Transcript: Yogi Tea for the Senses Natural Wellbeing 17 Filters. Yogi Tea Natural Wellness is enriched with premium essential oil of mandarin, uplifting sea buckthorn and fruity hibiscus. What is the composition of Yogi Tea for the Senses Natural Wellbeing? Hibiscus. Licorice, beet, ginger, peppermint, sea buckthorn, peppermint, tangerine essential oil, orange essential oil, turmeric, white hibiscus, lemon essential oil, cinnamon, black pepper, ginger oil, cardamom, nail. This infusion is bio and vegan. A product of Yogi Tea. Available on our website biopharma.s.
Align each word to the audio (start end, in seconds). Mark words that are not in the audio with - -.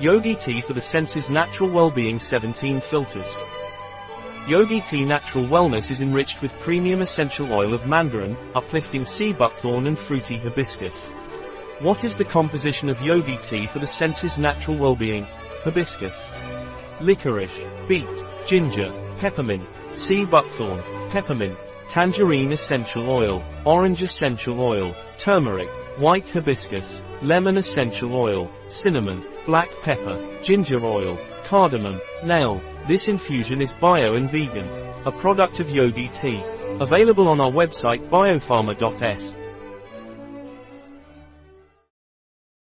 Yogi 0.00 0.34
Tea 0.34 0.60
for 0.60 0.72
the 0.72 0.80
Senses 0.80 1.30
Natural 1.30 1.70
Wellbeing 1.70 2.18
17 2.18 2.80
Filters. 2.80 3.36
Yogi 4.48 4.80
Tea 4.80 5.04
Natural 5.04 5.44
Wellness 5.44 5.90
is 5.90 6.00
enriched 6.00 6.42
with 6.42 6.58
premium 6.58 7.02
essential 7.02 7.52
oil 7.52 7.72
of 7.72 7.86
mandarin, 7.86 8.36
uplifting 8.54 9.04
sea 9.04 9.32
buckthorn 9.32 9.86
and 9.86 9.96
fruity 9.96 10.38
hibiscus. 10.38 11.10
What 11.80 12.04
is 12.04 12.16
the 12.16 12.24
composition 12.24 12.88
of 12.88 13.00
Yogi 13.02 13.36
Tea 13.38 13.66
for 13.66 13.78
the 13.78 13.86
Senses 13.86 14.38
Natural 14.38 14.76
Wellbeing? 14.76 15.26
Hibiscus. 15.62 16.30
Licorice, 17.00 17.68
beet, 17.86 18.24
ginger, 18.46 18.90
peppermint, 19.18 19.68
sea 19.92 20.24
buckthorn, 20.24 20.82
peppermint, 21.10 21.58
tangerine 21.92 22.52
essential 22.52 23.10
oil, 23.10 23.44
orange 23.66 24.02
essential 24.02 24.62
oil, 24.62 24.96
turmeric, 25.18 25.68
white 25.98 26.26
hibiscus, 26.26 27.02
lemon 27.20 27.58
essential 27.58 28.14
oil, 28.14 28.50
cinnamon, 28.68 29.22
black 29.44 29.68
pepper, 29.82 30.16
ginger 30.42 30.82
oil, 30.82 31.18
cardamom, 31.44 32.00
nail. 32.24 32.62
This 32.88 33.08
infusion 33.08 33.60
is 33.60 33.74
bio 33.74 34.14
and 34.14 34.30
vegan. 34.30 34.66
A 35.04 35.12
product 35.12 35.60
of 35.60 35.68
Yogi 35.68 36.08
Tea. 36.08 36.42
Available 36.80 37.28
on 37.28 37.42
our 37.42 37.52
website 37.52 38.08
biopharma.s. 38.08 39.36